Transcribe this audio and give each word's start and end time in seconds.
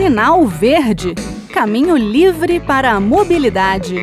Sinal 0.00 0.46
Verde 0.46 1.14
Caminho 1.52 1.94
livre 1.94 2.58
para 2.58 2.92
a 2.92 2.98
mobilidade. 2.98 3.96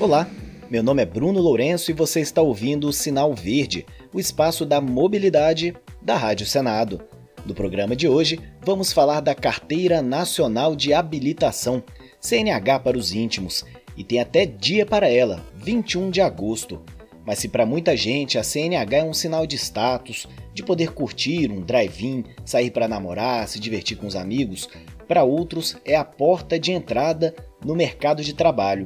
Olá, 0.00 0.28
meu 0.68 0.82
nome 0.82 1.00
é 1.00 1.06
Bruno 1.06 1.40
Lourenço 1.40 1.92
e 1.92 1.94
você 1.94 2.18
está 2.18 2.42
ouvindo 2.42 2.88
o 2.88 2.92
Sinal 2.92 3.32
Verde, 3.32 3.86
o 4.12 4.18
espaço 4.18 4.66
da 4.66 4.80
mobilidade 4.80 5.76
da 6.02 6.16
Rádio 6.16 6.44
Senado. 6.44 7.00
No 7.46 7.54
programa 7.54 7.94
de 7.94 8.08
hoje, 8.08 8.40
vamos 8.64 8.92
falar 8.92 9.20
da 9.20 9.32
Carteira 9.32 10.02
Nacional 10.02 10.74
de 10.74 10.92
Habilitação, 10.92 11.84
CNH 12.20 12.80
para 12.80 12.98
os 12.98 13.14
íntimos, 13.14 13.64
e 13.96 14.02
tem 14.02 14.18
até 14.18 14.44
dia 14.44 14.84
para 14.84 15.08
ela, 15.08 15.46
21 15.54 16.10
de 16.10 16.20
agosto. 16.20 16.82
Mas 17.24 17.38
se 17.38 17.48
para 17.48 17.64
muita 17.64 17.96
gente 17.96 18.38
a 18.38 18.42
CNH 18.42 18.96
é 18.96 19.04
um 19.04 19.14
sinal 19.14 19.46
de 19.46 19.54
status, 19.54 20.26
de 20.58 20.64
poder 20.64 20.90
curtir 20.90 21.52
um 21.52 21.60
drive-in, 21.60 22.24
sair 22.44 22.72
para 22.72 22.88
namorar, 22.88 23.46
se 23.46 23.60
divertir 23.60 23.96
com 23.96 24.08
os 24.08 24.16
amigos, 24.16 24.68
para 25.06 25.22
outros 25.22 25.76
é 25.84 25.94
a 25.94 26.04
porta 26.04 26.58
de 26.58 26.72
entrada 26.72 27.32
no 27.64 27.76
mercado 27.76 28.24
de 28.24 28.34
trabalho. 28.34 28.84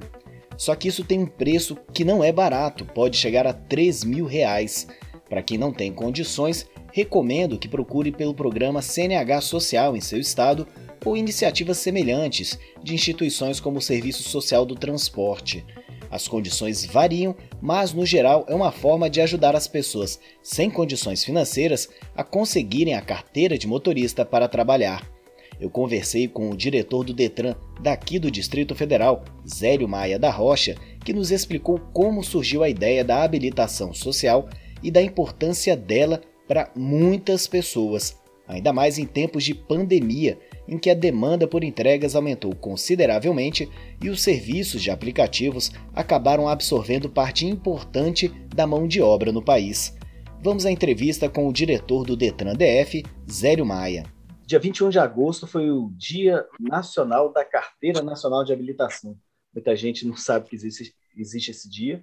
Só 0.55 0.75
que 0.75 0.89
isso 0.89 1.03
tem 1.03 1.21
um 1.21 1.27
preço 1.27 1.79
que 1.95 2.05
não 2.05 2.23
é 2.23 2.31
barato, 2.31 2.85
pode 2.85 3.17
chegar 3.17 3.47
a 3.47 3.55
3 3.55 4.05
mil 4.05 4.27
reais. 4.27 4.87
Para 5.31 5.43
quem 5.43 5.57
não 5.57 5.73
tem 5.73 5.91
condições, 5.91 6.69
recomendo 6.93 7.59
que 7.59 7.69
procure 7.69 8.13
pelo 8.13 8.35
programa 8.35 8.83
CNH 8.83 9.41
Social 9.41 9.97
em 9.97 10.01
seu 10.03 10.21
estado 10.21 10.69
ou 11.03 11.17
iniciativas 11.17 11.79
semelhantes 11.79 12.59
de 12.83 12.93
instituições 12.93 13.61
como 13.61 13.79
o 13.79 13.83
Serviço 13.83 14.25
Social 14.25 14.67
do 14.67 14.75
Transporte. 14.75 15.65
As 16.13 16.29
condições 16.29 16.85
variam, 16.85 17.35
mas 17.59 17.95
no 17.95 18.05
geral 18.05 18.45
é 18.47 18.55
uma 18.55 18.71
forma 18.71 19.09
de 19.09 19.23
ajudar 19.23 19.57
as 19.57 19.67
pessoas 19.67 20.21
sem 20.43 20.71
condições 20.71 21.25
financeiras 21.25 21.89
a 22.15 22.23
conseguirem 22.23 22.93
a 22.93 23.01
carteira 23.01 23.57
de 23.57 23.67
motorista 23.67 24.23
para 24.23 24.47
trabalhar. 24.47 25.11
Eu 25.59 25.71
conversei 25.71 26.29
com 26.29 26.51
o 26.51 26.57
diretor 26.57 27.03
do 27.03 27.15
Detran 27.15 27.55
daqui 27.81 28.19
do 28.19 28.31
Distrito 28.31 28.75
Federal, 28.75 29.25
Zélio 29.49 29.89
Maia 29.89 30.19
da 30.19 30.29
Rocha, 30.29 30.77
que 31.03 31.15
nos 31.15 31.31
explicou 31.31 31.81
como 31.95 32.23
surgiu 32.23 32.63
a 32.63 32.69
ideia 32.69 33.03
da 33.03 33.23
habilitação 33.23 33.95
social 33.95 34.51
e 34.83 34.91
da 34.91 35.01
importância 35.01 35.75
dela 35.75 36.21
para 36.47 36.71
muitas 36.77 37.47
pessoas, 37.47 38.21
ainda 38.47 38.71
mais 38.71 38.99
em 38.99 39.07
tempos 39.07 39.45
de 39.45 39.55
pandemia, 39.55 40.39
em 40.67 40.79
que 40.79 40.91
a 40.91 40.95
demanda 40.95 41.47
por 41.47 41.65
entregas 41.65 42.15
aumentou 42.15 42.55
consideravelmente 42.55 43.69
e 44.03 44.09
os 44.09 44.23
serviços 44.23 44.83
de 44.83 44.91
aplicativos 44.91 45.73
acabaram 45.95 46.49
absorvendo 46.49 47.11
parte 47.11 47.47
importante 47.47 48.29
da 48.55 48.67
mão 48.67 48.87
de 48.87 49.01
obra 49.01 49.33
no 49.33 49.43
país. 49.43 49.97
Vamos 50.43 50.67
à 50.67 50.71
entrevista 50.71 51.29
com 51.29 51.49
o 51.49 51.53
diretor 51.53 52.05
do 52.05 52.17
Detran 52.17 52.55
DF, 52.55 53.05
Zélio 53.31 53.65
Maia. 53.65 54.05
Dia 54.45 54.59
21 54.59 54.91
de 54.91 54.99
agosto 54.99 55.47
foi 55.47 55.71
o 55.71 55.91
Dia 55.97 56.45
Nacional 56.59 57.33
da 57.33 57.45
Carteira 57.45 58.03
Nacional 58.03 58.45
de 58.45 58.53
Habilitação. 58.53 59.17
Muita 59.55 59.77
gente 59.77 60.07
não 60.07 60.17
sabe 60.17 60.49
que 60.49 60.57
existe, 60.57 60.95
existe 61.17 61.51
esse 61.53 61.71
dia. 61.71 62.03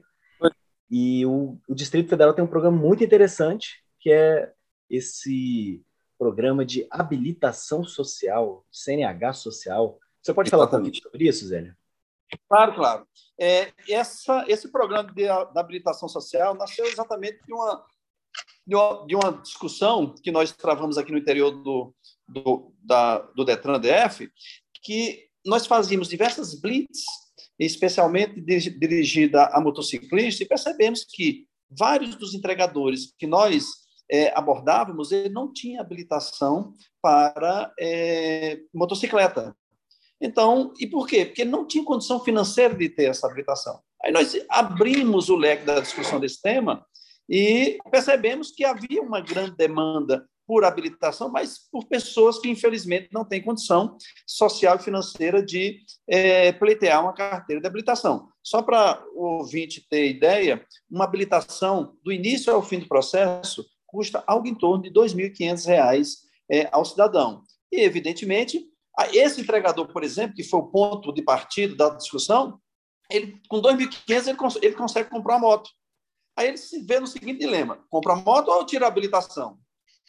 E 0.89 1.25
o, 1.25 1.59
o 1.67 1.75
Distrito 1.75 2.09
Federal 2.09 2.33
tem 2.33 2.43
um 2.43 2.47
programa 2.47 2.77
muito 2.77 3.03
interessante, 3.03 3.83
que 3.99 4.09
é 4.11 4.51
esse 4.89 5.83
programa 6.19 6.65
de 6.65 6.85
habilitação 6.91 7.85
social, 7.85 8.65
CNH 8.69 9.33
social. 9.33 9.97
Você 10.21 10.33
pode 10.33 10.49
falar 10.49 10.65
um 10.65 10.69
pouquinho 10.69 11.01
sobre 11.01 11.29
isso, 11.29 11.47
Zélia? 11.47 11.77
Claro, 12.47 12.75
claro. 12.75 13.07
É, 13.39 13.71
essa, 13.87 14.43
esse 14.49 14.69
programa 14.69 15.11
de, 15.11 15.23
de, 15.23 15.29
habilitação 15.29 16.09
social 16.09 16.53
nasceu 16.53 16.85
exatamente 16.85 17.39
de 17.47 17.53
uma, 17.53 17.85
de 18.67 18.75
uma, 18.75 19.07
de 19.07 19.15
uma 19.15 19.31
discussão 19.41 20.13
que 20.13 20.29
nós 20.29 20.51
travamos 20.51 20.97
aqui 20.97 21.11
no 21.11 21.17
interior 21.17 21.51
do, 21.51 21.95
do, 22.27 22.73
da, 22.83 23.19
do 23.19 23.45
Detran 23.45 23.79
DF, 23.79 24.29
que 24.83 25.29
nós 25.45 25.65
fazíamos 25.65 26.09
diversas 26.09 26.53
blitz, 26.59 27.03
especialmente 27.57 28.41
dirigida 28.41 29.45
a 29.45 29.61
motociclistas, 29.61 30.41
e 30.41 30.47
percebemos 30.47 31.05
que 31.05 31.47
vários 31.69 32.15
dos 32.15 32.33
entregadores 32.33 33.13
que 33.17 33.25
nós 33.25 33.88
é, 34.09 34.37
abordávamos, 34.37 35.11
ele 35.11 35.29
não 35.29 35.51
tinha 35.51 35.81
habilitação 35.81 36.73
para 37.01 37.71
é, 37.79 38.59
motocicleta. 38.73 39.55
Então, 40.19 40.73
e 40.79 40.87
por 40.87 41.07
quê? 41.07 41.25
Porque 41.25 41.43
ele 41.43 41.51
não 41.51 41.65
tinha 41.65 41.83
condição 41.83 42.19
financeira 42.19 42.73
de 42.73 42.89
ter 42.89 43.05
essa 43.05 43.27
habilitação. 43.27 43.79
Aí 44.03 44.11
nós 44.11 44.35
abrimos 44.49 45.29
o 45.29 45.35
leque 45.35 45.65
da 45.65 45.79
discussão 45.79 46.19
desse 46.19 46.41
tema 46.41 46.85
e 47.29 47.77
percebemos 47.91 48.51
que 48.51 48.65
havia 48.65 49.01
uma 49.01 49.21
grande 49.21 49.55
demanda 49.55 50.27
por 50.49 50.65
habilitação, 50.65 51.29
mas 51.29 51.59
por 51.71 51.85
pessoas 51.85 52.39
que, 52.39 52.49
infelizmente, 52.49 53.09
não 53.11 53.23
têm 53.23 53.39
condição 53.39 53.95
social 54.25 54.77
e 54.77 54.81
financeira 54.81 55.45
de 55.45 55.77
é, 56.07 56.51
pleitear 56.51 57.03
uma 57.03 57.13
carteira 57.13 57.61
de 57.61 57.67
habilitação. 57.67 58.27
Só 58.41 58.63
para 58.63 58.99
o 59.13 59.37
ouvinte 59.37 59.85
ter 59.87 60.09
ideia, 60.09 60.65
uma 60.89 61.03
habilitação, 61.03 61.95
do 62.03 62.11
início 62.11 62.51
ao 62.51 62.63
fim 62.63 62.79
do 62.79 62.87
processo, 62.87 63.63
custa 63.89 64.23
algo 64.27 64.47
em 64.47 64.55
torno 64.55 64.83
de 64.83 64.89
R$ 64.89 64.95
2.500 64.95 66.17
é, 66.51 66.69
ao 66.71 66.85
cidadão. 66.85 67.43
E, 67.71 67.81
evidentemente, 67.81 68.65
esse 69.13 69.41
entregador, 69.41 69.87
por 69.91 70.03
exemplo, 70.03 70.35
que 70.35 70.43
foi 70.43 70.59
o 70.59 70.67
ponto 70.67 71.13
de 71.13 71.21
partida 71.21 71.75
da 71.75 71.95
discussão, 71.95 72.59
ele, 73.09 73.39
com 73.47 73.57
R$ 73.57 73.73
2.500 73.73 74.27
ele, 74.27 74.37
cons 74.37 74.55
ele 74.61 74.75
consegue 74.75 75.09
comprar 75.09 75.35
uma 75.35 75.47
moto. 75.47 75.69
Aí 76.37 76.47
ele 76.47 76.57
se 76.57 76.81
vê 76.85 76.99
no 76.99 77.07
seguinte 77.07 77.39
dilema: 77.39 77.83
compra 77.89 78.13
a 78.13 78.15
moto 78.15 78.49
ou 78.49 78.65
tira 78.65 78.85
a 78.85 78.87
habilitação? 78.87 79.57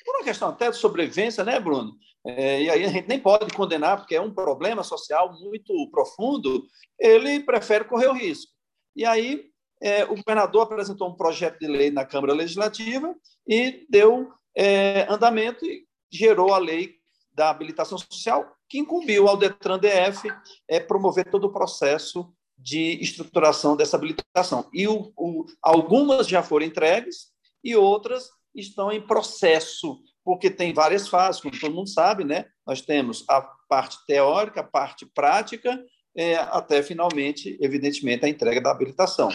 Por 0.04 0.16
uma 0.16 0.24
questão 0.24 0.48
até 0.48 0.70
de 0.70 0.76
sobrevivência, 0.76 1.44
né, 1.44 1.60
Bruno? 1.60 1.92
É, 2.26 2.62
e 2.62 2.70
aí 2.70 2.84
a 2.84 2.88
gente 2.88 3.08
nem 3.08 3.18
pode 3.18 3.52
condenar, 3.54 3.98
porque 3.98 4.14
é 4.14 4.20
um 4.20 4.32
problema 4.32 4.82
social 4.82 5.38
muito 5.40 5.88
profundo, 5.90 6.66
ele 6.98 7.40
prefere 7.40 7.84
correr 7.84 8.08
o 8.08 8.14
risco. 8.14 8.52
E 8.94 9.04
aí 9.04 9.49
é, 9.82 10.04
o 10.04 10.16
governador 10.16 10.62
apresentou 10.62 11.08
um 11.08 11.16
projeto 11.16 11.58
de 11.58 11.66
lei 11.66 11.90
na 11.90 12.04
Câmara 12.04 12.34
Legislativa 12.34 13.14
e 13.48 13.86
deu 13.88 14.30
é, 14.56 15.06
andamento 15.08 15.64
e 15.64 15.86
gerou 16.12 16.52
a 16.52 16.58
lei 16.58 16.96
da 17.32 17.50
habilitação 17.50 17.96
social, 17.96 18.52
que 18.68 18.78
incumbiu 18.78 19.28
ao 19.28 19.36
Detran 19.36 19.78
DF 19.78 20.28
é, 20.68 20.78
promover 20.78 21.30
todo 21.30 21.44
o 21.44 21.52
processo 21.52 22.32
de 22.58 22.98
estruturação 23.00 23.76
dessa 23.76 23.96
habilitação. 23.96 24.68
E 24.72 24.86
o, 24.86 25.12
o, 25.16 25.46
algumas 25.62 26.28
já 26.28 26.42
foram 26.42 26.66
entregues 26.66 27.28
e 27.64 27.74
outras 27.74 28.28
estão 28.54 28.92
em 28.92 29.00
processo, 29.00 29.98
porque 30.24 30.50
tem 30.50 30.74
várias 30.74 31.08
fases, 31.08 31.40
como 31.40 31.58
todo 31.58 31.74
mundo 31.74 31.88
sabe, 31.88 32.24
né? 32.24 32.46
Nós 32.66 32.82
temos 32.82 33.24
a 33.28 33.40
parte 33.68 33.96
teórica, 34.06 34.60
a 34.60 34.64
parte 34.64 35.06
prática, 35.06 35.82
é, 36.14 36.36
até 36.36 36.82
finalmente, 36.82 37.56
evidentemente, 37.60 38.24
a 38.24 38.28
entrega 38.28 38.60
da 38.60 38.70
habilitação. 38.70 39.30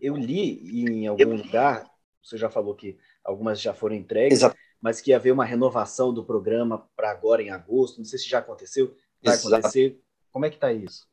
Eu 0.00 0.16
li 0.16 0.84
em 0.86 1.06
algum 1.06 1.36
lugar, 1.36 1.88
você 2.22 2.36
já 2.36 2.50
falou 2.50 2.74
que 2.74 2.98
algumas 3.24 3.60
já 3.60 3.74
foram 3.74 3.94
entregues, 3.96 4.38
Exato. 4.38 4.56
mas 4.80 5.00
que 5.00 5.10
ia 5.10 5.16
haver 5.16 5.32
uma 5.32 5.44
renovação 5.44 6.12
do 6.12 6.24
programa 6.24 6.88
para 6.96 7.10
agora 7.10 7.42
em 7.42 7.50
agosto. 7.50 7.98
Não 7.98 8.04
sei 8.04 8.18
se 8.18 8.28
já 8.28 8.38
aconteceu, 8.38 8.94
vai 9.22 9.34
Exato. 9.34 9.54
acontecer. 9.54 10.00
Como 10.30 10.44
é 10.44 10.50
que 10.50 10.56
está 10.56 10.72
isso? 10.72 11.08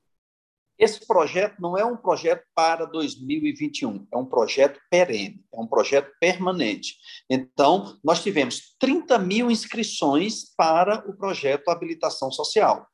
Esse 0.78 1.06
projeto 1.08 1.56
não 1.62 1.78
é 1.78 1.86
um 1.86 1.96
projeto 1.96 2.44
para 2.54 2.86
2021, 2.86 4.08
é 4.12 4.18
um 4.18 4.26
projeto 4.26 4.78
perene, 4.90 5.42
é 5.54 5.58
um 5.58 5.66
projeto 5.66 6.12
permanente. 6.20 6.98
Então, 7.30 7.98
nós 8.04 8.22
tivemos 8.22 8.76
30 8.78 9.18
mil 9.20 9.50
inscrições 9.50 10.54
para 10.56 11.10
o 11.10 11.16
projeto 11.16 11.70
Habilitação 11.70 12.30
Social. 12.30 12.86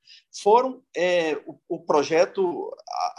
Foram 0.43 0.83
é, 0.95 1.41
o, 1.47 1.57
o, 1.67 1.79
projeto, 1.79 2.71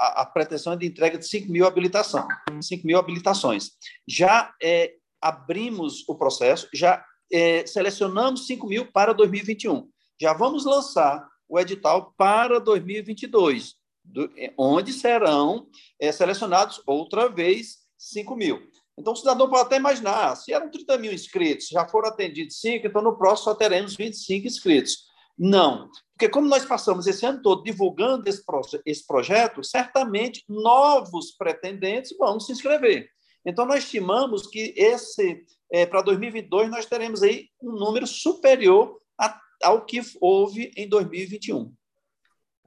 a, 0.02 0.26
pretensão 0.26 0.72
é 0.72 0.76
de 0.76 0.86
entrega 0.86 1.18
de 1.18 1.26
5 1.26 1.50
mil 1.50 1.66
habilitação, 1.66 2.26
5 2.60 2.86
mil 2.86 2.98
habilitações. 2.98 3.70
Já 4.06 4.52
é, 4.62 4.94
abrimos 5.20 6.06
o 6.08 6.14
processo, 6.14 6.68
já 6.74 7.04
é, 7.32 7.64
selecionamos 7.66 8.46
5 8.46 8.66
mil 8.66 8.90
para 8.90 9.12
2021. 9.12 9.88
Já 10.20 10.32
vamos 10.32 10.64
lançar 10.64 11.26
o 11.48 11.58
edital 11.58 12.12
para 12.16 12.58
2022 12.58 13.74
do, 14.04 14.30
é, 14.36 14.52
onde 14.58 14.92
serão 14.92 15.66
é, 16.00 16.10
selecionados 16.10 16.82
outra 16.86 17.28
vez 17.28 17.78
5 17.96 18.34
mil. 18.34 18.60
Então, 18.98 19.14
o 19.14 19.16
cidadão 19.16 19.48
pode 19.48 19.62
até 19.62 19.76
imaginar, 19.76 20.36
se 20.36 20.52
eram 20.52 20.70
30 20.70 20.98
mil 20.98 21.12
inscritos, 21.12 21.68
já 21.68 21.86
foram 21.88 22.08
atendidos 22.08 22.60
5, 22.60 22.86
então 22.86 23.00
no 23.00 23.16
próximo 23.16 23.44
só 23.44 23.54
teremos 23.54 23.96
25 23.96 24.46
inscritos. 24.46 25.11
Não, 25.38 25.90
porque 26.12 26.28
como 26.28 26.46
nós 26.46 26.64
passamos 26.64 27.06
esse 27.06 27.24
ano 27.26 27.42
todo 27.42 27.64
divulgando 27.64 28.28
esse, 28.28 28.42
esse 28.86 29.06
projeto, 29.06 29.64
certamente 29.64 30.44
novos 30.48 31.32
pretendentes 31.32 32.16
vão 32.16 32.38
se 32.38 32.52
inscrever. 32.52 33.08
Então, 33.44 33.66
nós 33.66 33.82
estimamos 33.84 34.46
que 34.46 34.72
esse 34.76 35.44
é, 35.72 35.86
para 35.86 36.02
2022 36.02 36.70
nós 36.70 36.86
teremos 36.86 37.22
aí 37.22 37.48
um 37.60 37.72
número 37.72 38.06
superior 38.06 38.98
a, 39.18 39.40
ao 39.64 39.84
que 39.84 40.00
houve 40.20 40.70
em 40.76 40.88
2021. 40.88 41.74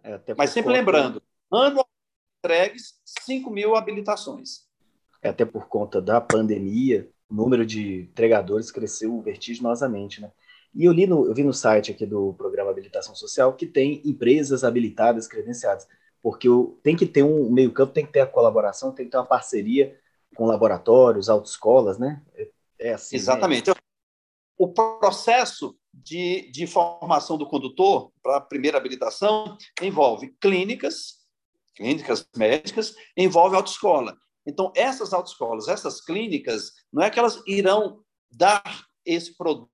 É, 0.04 0.20
Mas 0.38 0.50
sempre 0.50 0.72
conta... 0.72 0.80
lembrando, 0.80 1.24
ano 1.52 1.86
entregues 2.44 2.96
5 3.06 3.50
mil 3.50 3.76
habilitações. 3.76 4.66
É, 5.22 5.30
até 5.30 5.46
por 5.46 5.68
conta 5.68 6.02
da 6.02 6.20
pandemia, 6.20 7.10
o 7.30 7.34
número 7.34 7.66
de 7.66 8.02
entregadores 8.02 8.72
cresceu 8.72 9.22
vertiginosamente, 9.22 10.22
né? 10.22 10.32
E 10.76 10.84
eu, 10.86 10.92
li 10.92 11.08
no, 11.08 11.26
eu 11.26 11.34
vi 11.34 11.44
no 11.44 11.54
site 11.54 11.92
aqui 11.92 12.06
do 12.06 12.34
programa 12.34 12.70
Habilitação 12.70 13.16
Social 13.16 13.54
que 13.54 13.66
tem 13.66 14.02
empresas 14.04 14.64
habilitadas, 14.64 15.28
credenciadas, 15.28 15.88
porque 16.22 16.48
tem 16.84 16.96
que 16.96 17.06
ter 17.06 17.24
um 17.24 17.50
meio 17.50 17.72
campo, 17.72 17.94
tem 17.94 18.06
que 18.06 18.12
ter 18.12 18.20
a 18.20 18.28
colaboração, 18.28 18.92
tem 18.92 19.06
que 19.06 19.12
ter 19.12 19.18
uma 19.18 19.26
parceria 19.26 19.98
com 20.36 20.46
laboratórios, 20.46 21.30
autoescolas, 21.30 21.98
né? 21.98 22.22
É, 22.36 22.50
é 22.80 22.94
assim. 22.94 23.16
Né? 23.16 23.22
Exatamente. 23.22 23.70
Né? 23.70 23.76
O 24.58 24.68
processo 24.68 25.78
de, 25.94 26.52
de 26.52 26.68
formação 26.68 27.38
do 27.38 27.48
condutor 27.48 28.12
para 28.22 28.38
a 28.38 28.42
primeira 28.42 28.78
habilitação 28.78 29.58
envolve 29.82 30.36
clínicas, 30.42 31.26
clínicas 31.74 32.28
médicas, 32.36 32.96
envolve 33.16 33.56
autoescola. 33.56 34.18
Então, 34.46 34.72
essas 34.76 35.14
autoescolas, 35.14 35.68
essas 35.68 36.02
clínicas, 36.02 36.72
não 36.92 37.02
é 37.02 37.10
que 37.10 37.18
elas 37.18 37.42
irão 37.48 38.04
dar 38.30 38.86
esse 39.06 39.36
produto, 39.36 39.70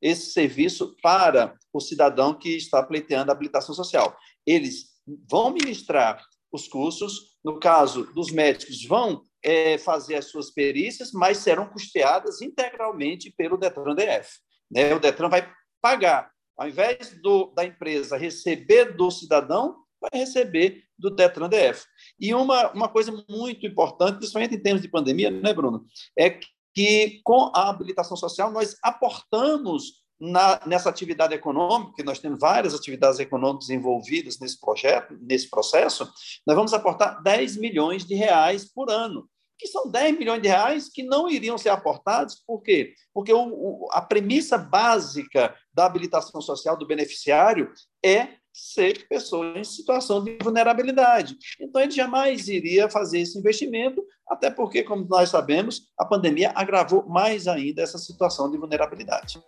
esse 0.00 0.32
serviço 0.32 0.96
para 1.02 1.56
o 1.72 1.80
cidadão 1.80 2.34
que 2.38 2.56
está 2.56 2.82
pleiteando 2.82 3.30
a 3.30 3.34
habilitação 3.34 3.74
social. 3.74 4.16
Eles 4.46 4.92
vão 5.30 5.52
ministrar 5.52 6.22
os 6.52 6.68
cursos, 6.68 7.38
no 7.44 7.58
caso 7.58 8.12
dos 8.12 8.30
médicos, 8.30 8.84
vão 8.86 9.22
é, 9.42 9.78
fazer 9.78 10.16
as 10.16 10.26
suas 10.26 10.50
perícias, 10.50 11.10
mas 11.12 11.38
serão 11.38 11.66
custeadas 11.66 12.42
integralmente 12.42 13.32
pelo 13.36 13.56
Detran 13.56 13.94
DF. 13.94 14.30
Né? 14.70 14.94
O 14.94 15.00
Detran 15.00 15.28
vai 15.28 15.50
pagar. 15.80 16.30
Ao 16.56 16.68
invés 16.68 17.18
do, 17.22 17.46
da 17.54 17.64
empresa 17.64 18.16
receber 18.16 18.94
do 18.94 19.10
cidadão, 19.10 19.76
vai 20.00 20.20
receber 20.20 20.84
do 20.98 21.10
Detran 21.10 21.48
DF. 21.48 21.84
E 22.20 22.34
uma, 22.34 22.70
uma 22.72 22.88
coisa 22.88 23.12
muito 23.28 23.66
importante, 23.66 24.18
principalmente 24.18 24.54
em 24.54 24.62
termos 24.62 24.82
de 24.82 24.88
pandemia, 24.88 25.30
né, 25.30 25.54
Bruno? 25.54 25.84
É 26.16 26.38
que 26.74 27.20
com 27.24 27.50
a 27.54 27.68
habilitação 27.68 28.16
social 28.16 28.50
nós 28.50 28.76
aportamos 28.82 30.02
na, 30.20 30.60
nessa 30.66 30.88
atividade 30.88 31.34
econômica, 31.34 31.94
que 31.96 32.02
nós 32.02 32.18
temos 32.18 32.38
várias 32.38 32.74
atividades 32.74 33.18
econômicas 33.18 33.70
envolvidas 33.70 34.38
nesse 34.38 34.60
projeto, 34.60 35.18
nesse 35.20 35.50
processo, 35.50 36.08
nós 36.46 36.56
vamos 36.56 36.72
aportar 36.72 37.22
10 37.22 37.56
milhões 37.56 38.04
de 38.04 38.14
reais 38.14 38.72
por 38.72 38.90
ano 38.90 39.28
que 39.62 39.68
são 39.68 39.88
10 39.88 40.18
milhões 40.18 40.42
de 40.42 40.48
reais 40.48 40.88
que 40.88 41.04
não 41.04 41.30
iriam 41.30 41.56
ser 41.56 41.68
aportados, 41.68 42.42
por 42.44 42.60
quê? 42.62 42.94
Porque 43.14 43.32
o, 43.32 43.44
o, 43.46 43.88
a 43.92 44.02
premissa 44.02 44.58
básica 44.58 45.56
da 45.72 45.86
habilitação 45.86 46.40
social 46.40 46.76
do 46.76 46.84
beneficiário 46.84 47.72
é 48.04 48.41
ser 48.52 49.06
pessoa 49.08 49.58
em 49.58 49.64
situação 49.64 50.22
de 50.22 50.36
vulnerabilidade. 50.42 51.36
Então, 51.60 51.80
ele 51.80 51.90
jamais 51.90 52.48
iria 52.48 52.88
fazer 52.88 53.20
esse 53.20 53.38
investimento, 53.38 54.04
até 54.28 54.50
porque, 54.50 54.82
como 54.82 55.06
nós 55.08 55.30
sabemos, 55.30 55.88
a 55.98 56.04
pandemia 56.04 56.52
agravou 56.54 57.08
mais 57.08 57.48
ainda 57.48 57.82
essa 57.82 57.98
situação 57.98 58.50
de 58.50 58.58
vulnerabilidade. 58.58 59.40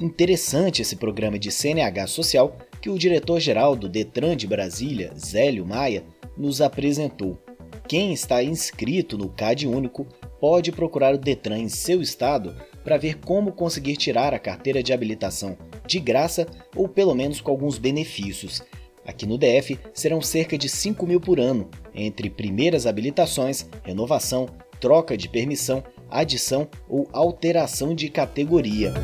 Interessante 0.00 0.82
esse 0.82 0.96
programa 0.96 1.38
de 1.38 1.52
CNH 1.52 2.08
social 2.08 2.56
que 2.80 2.90
o 2.90 2.98
diretor-geral 2.98 3.76
do 3.76 3.88
Detran 3.88 4.36
de 4.36 4.48
Brasília, 4.48 5.12
Zélio 5.16 5.64
Maia, 5.64 6.04
nos 6.36 6.60
apresentou. 6.60 7.38
Quem 7.86 8.12
está 8.12 8.42
inscrito 8.42 9.16
no 9.16 9.28
CAD 9.28 9.68
Único 9.68 10.06
pode 10.40 10.72
procurar 10.72 11.14
o 11.14 11.18
Detran 11.18 11.58
em 11.58 11.68
seu 11.68 12.02
estado 12.02 12.56
para 12.82 12.96
ver 12.96 13.18
como 13.18 13.52
conseguir 13.52 13.96
tirar 13.96 14.34
a 14.34 14.38
carteira 14.40 14.82
de 14.82 14.92
habilitação 14.92 15.56
de 15.92 16.00
graça 16.00 16.46
ou 16.74 16.88
pelo 16.88 17.14
menos 17.14 17.40
com 17.40 17.50
alguns 17.50 17.78
benefícios. 17.78 18.62
Aqui 19.04 19.26
no 19.26 19.36
DF 19.36 19.78
serão 19.92 20.22
cerca 20.22 20.56
de 20.56 20.68
5 20.68 21.06
mil 21.06 21.20
por 21.20 21.38
ano, 21.38 21.68
entre 21.94 22.30
primeiras 22.30 22.86
habilitações, 22.86 23.68
renovação, 23.84 24.48
troca 24.80 25.16
de 25.16 25.28
permissão, 25.28 25.82
adição 26.08 26.68
ou 26.88 27.08
alteração 27.12 27.94
de 27.94 28.08
categoria. 28.08 28.94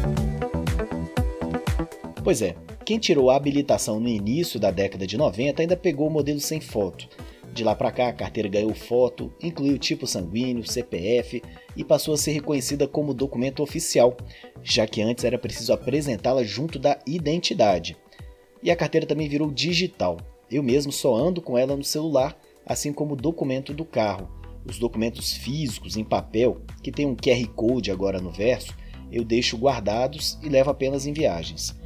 Pois 2.25 2.43
é, 2.43 2.55
quem 2.85 2.99
tirou 2.99 3.31
a 3.31 3.37
habilitação 3.37 4.01
no 4.01 4.09
início 4.09 4.59
da 4.59 4.71
década 4.71 5.07
de 5.07 5.19
90 5.19 5.61
ainda 5.61 5.77
pegou 5.77 6.09
o 6.09 6.11
modelo 6.11 6.41
sem 6.41 6.61
foto, 6.61 7.09
de 7.59 7.65
lá 7.65 7.75
para 7.75 7.91
cá, 7.91 8.09
a 8.09 8.13
carteira 8.13 8.49
ganhou 8.49 8.73
foto, 8.73 9.33
incluiu 9.43 9.77
tipo 9.79 10.07
sanguíneo, 10.07 10.65
CPF 10.65 11.43
e 11.77 11.85
passou 11.85 12.15
a 12.15 12.17
ser 12.17 12.31
reconhecida 12.31 12.87
como 12.87 13.13
documento 13.13 13.63
oficial, 13.63 14.17
já 14.63 14.87
que 14.87 15.03
antes 15.03 15.25
era 15.25 15.37
preciso 15.37 15.73
apresentá-la 15.73 16.45
junto 16.45 16.79
da 16.79 16.99
identidade. 17.05 17.97
E 18.63 18.71
a 18.71 18.77
carteira 18.77 19.07
também 19.07 19.29
virou 19.29 19.51
digital. 19.51 20.19
Eu 20.49 20.63
mesmo 20.63 20.93
só 20.93 21.15
ando 21.15 21.43
com 21.43 21.59
ela 21.59 21.77
no 21.77 21.85
celular, 21.85 22.39
assim 22.65 22.93
como 22.93 23.15
o 23.15 23.17
documento 23.17 23.75
do 23.75 23.85
carro. 23.85 24.31
Os 24.65 24.79
documentos 24.79 25.33
físicos 25.33 25.97
em 25.97 26.05
papel, 26.05 26.63
que 26.83 26.93
tem 26.93 27.07
um 27.07 27.17
QR 27.17 27.45
Code 27.55 27.91
agora 27.91 28.21
no 28.21 28.31
verso, 28.31 28.73
eu 29.11 29.25
deixo 29.25 29.59
guardados 29.59 30.39
e 30.43 30.49
levo 30.49 30.71
apenas 30.71 31.07
em 31.07 31.13
viagens. 31.13 31.77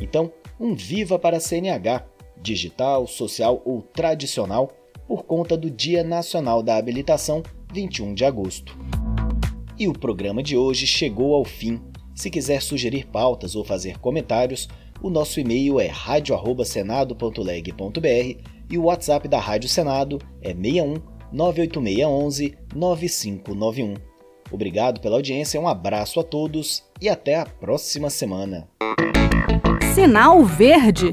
Então, 0.00 0.32
um 0.58 0.74
viva 0.74 1.18
para 1.18 1.36
a 1.36 1.40
CNH! 1.40 2.13
Digital, 2.44 3.06
social 3.06 3.62
ou 3.64 3.80
tradicional, 3.80 4.70
por 5.08 5.24
conta 5.24 5.56
do 5.56 5.70
Dia 5.70 6.04
Nacional 6.04 6.62
da 6.62 6.76
Habilitação, 6.76 7.42
21 7.72 8.12
de 8.14 8.24
agosto. 8.24 8.76
E 9.78 9.86
o 9.88 9.92
programa 9.92 10.42
de 10.42 10.56
hoje 10.56 10.86
chegou 10.86 11.34
ao 11.34 11.44
fim. 11.44 11.80
Se 12.14 12.30
quiser 12.30 12.62
sugerir 12.62 13.06
pautas 13.06 13.56
ou 13.56 13.64
fazer 13.64 13.98
comentários, 13.98 14.68
o 15.02 15.10
nosso 15.10 15.40
e-mail 15.40 15.80
é 15.80 15.88
radio@senado.leg.br 15.88 18.38
e 18.70 18.78
o 18.78 18.84
WhatsApp 18.84 19.26
da 19.26 19.40
Rádio 19.40 19.68
Senado 19.68 20.20
é 20.40 20.54
61 20.54 20.94
98611 21.32 22.56
9591. 22.74 23.94
Obrigado 24.52 25.00
pela 25.00 25.16
audiência, 25.16 25.60
um 25.60 25.66
abraço 25.66 26.20
a 26.20 26.22
todos 26.22 26.84
e 27.00 27.08
até 27.08 27.34
a 27.34 27.44
próxima 27.44 28.08
semana. 28.08 28.68
Sinal 29.94 30.44
Verde 30.44 31.12